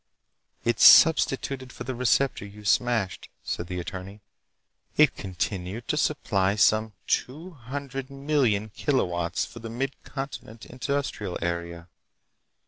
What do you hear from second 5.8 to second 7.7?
to supply some two